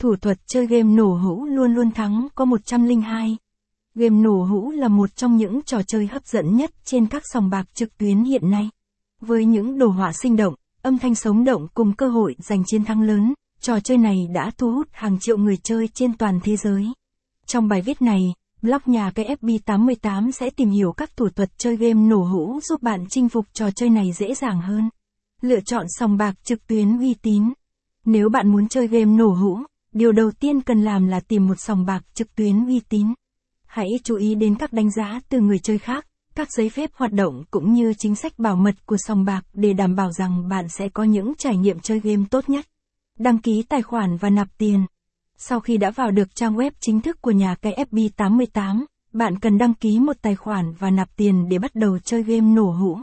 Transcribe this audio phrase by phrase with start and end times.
[0.00, 3.36] Thủ thuật chơi game nổ hũ luôn luôn thắng có 102.
[3.94, 7.50] Game nổ hũ là một trong những trò chơi hấp dẫn nhất trên các sòng
[7.50, 8.70] bạc trực tuyến hiện nay.
[9.20, 12.84] Với những đồ họa sinh động, âm thanh sống động cùng cơ hội giành chiến
[12.84, 16.56] thắng lớn, trò chơi này đã thu hút hàng triệu người chơi trên toàn thế
[16.56, 16.86] giới.
[17.46, 21.76] Trong bài viết này, blog nhà cái FB88 sẽ tìm hiểu các thủ thuật chơi
[21.76, 24.90] game nổ hũ giúp bạn chinh phục trò chơi này dễ dàng hơn.
[25.40, 27.52] Lựa chọn sòng bạc trực tuyến uy tín.
[28.04, 29.58] Nếu bạn muốn chơi game nổ hũ,
[29.92, 33.06] điều đầu tiên cần làm là tìm một sòng bạc trực tuyến uy tín.
[33.66, 37.12] Hãy chú ý đến các đánh giá từ người chơi khác, các giấy phép hoạt
[37.12, 40.68] động cũng như chính sách bảo mật của sòng bạc để đảm bảo rằng bạn
[40.68, 42.66] sẽ có những trải nghiệm chơi game tốt nhất.
[43.18, 44.86] Đăng ký tài khoản và nạp tiền.
[45.36, 49.58] Sau khi đã vào được trang web chính thức của nhà cái FB88, bạn cần
[49.58, 52.98] đăng ký một tài khoản và nạp tiền để bắt đầu chơi game nổ hũ.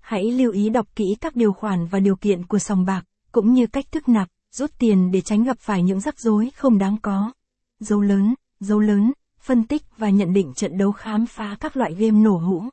[0.00, 3.52] Hãy lưu ý đọc kỹ các điều khoản và điều kiện của sòng bạc, cũng
[3.52, 6.96] như cách thức nạp, rút tiền để tránh gặp phải những rắc rối không đáng
[7.02, 7.32] có.
[7.80, 11.94] Dấu lớn, dấu lớn, phân tích và nhận định trận đấu khám phá các loại
[11.94, 12.64] game nổ hũ.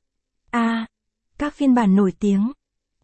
[0.51, 0.85] A.
[1.37, 2.51] các phiên bản nổi tiếng.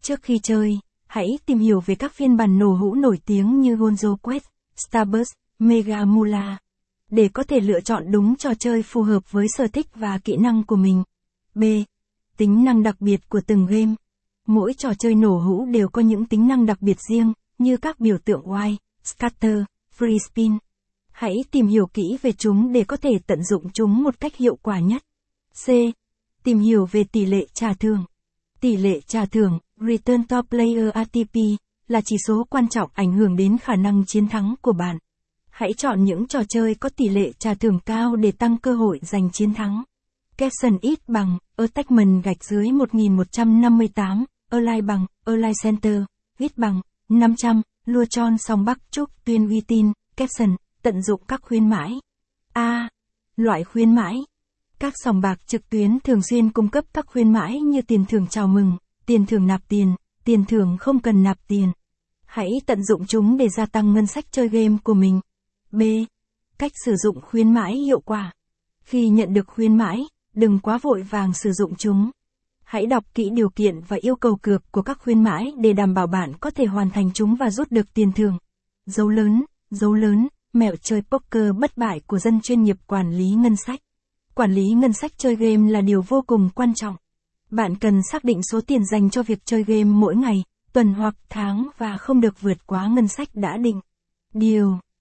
[0.00, 3.76] Trước khi chơi, hãy tìm hiểu về các phiên bản nổ hũ nổi tiếng như
[3.76, 4.44] Gonzo Quest,
[4.76, 6.58] Starburst, Mega Mula.
[7.10, 10.36] Để có thể lựa chọn đúng trò chơi phù hợp với sở thích và kỹ
[10.36, 11.04] năng của mình.
[11.54, 11.64] B.
[12.36, 13.94] Tính năng đặc biệt của từng game.
[14.46, 18.00] Mỗi trò chơi nổ hũ đều có những tính năng đặc biệt riêng, như các
[18.00, 19.62] biểu tượng Y, scatter,
[19.98, 20.52] free spin.
[21.12, 24.58] Hãy tìm hiểu kỹ về chúng để có thể tận dụng chúng một cách hiệu
[24.62, 25.02] quả nhất.
[25.66, 25.68] C.
[26.44, 28.04] Tìm hiểu về tỷ lệ trả thưởng.
[28.60, 31.34] Tỷ lệ trả thưởng, Return to Player ATP,
[31.88, 34.98] là chỉ số quan trọng ảnh hưởng đến khả năng chiến thắng của bạn.
[35.50, 39.00] Hãy chọn những trò chơi có tỷ lệ trả thưởng cao để tăng cơ hội
[39.02, 39.82] giành chiến thắng.
[40.36, 46.02] Capson ít bằng, Attachment gạch dưới 1158, Align bằng, Align Center,
[46.38, 51.42] ít bằng, 500, Lua Tròn song Bắc Trúc tuyên uy tin, caption, tận dụng các
[51.42, 51.92] khuyến mãi.
[52.52, 52.88] A.
[53.36, 54.16] Loại khuyến mãi.
[54.78, 58.26] Các sòng bạc trực tuyến thường xuyên cung cấp các khuyến mãi như tiền thưởng
[58.26, 58.76] chào mừng,
[59.06, 59.94] tiền thưởng nạp tiền,
[60.24, 61.72] tiền thưởng không cần nạp tiền.
[62.26, 65.20] Hãy tận dụng chúng để gia tăng ngân sách chơi game của mình.
[65.72, 65.82] B.
[66.58, 68.32] Cách sử dụng khuyến mãi hiệu quả.
[68.82, 70.04] Khi nhận được khuyến mãi,
[70.34, 72.10] đừng quá vội vàng sử dụng chúng.
[72.70, 75.94] Hãy đọc kỹ điều kiện và yêu cầu cược của các khuyến mãi để đảm
[75.94, 78.38] bảo bạn có thể hoàn thành chúng và rút được tiền thưởng.
[78.86, 83.30] Dấu lớn, dấu lớn, mẹo chơi poker bất bại của dân chuyên nghiệp quản lý
[83.30, 83.80] ngân sách.
[84.34, 86.96] Quản lý ngân sách chơi game là điều vô cùng quan trọng.
[87.50, 91.14] Bạn cần xác định số tiền dành cho việc chơi game mỗi ngày, tuần hoặc
[91.28, 93.80] tháng và không được vượt quá ngân sách đã định.
[94.34, 94.78] Điều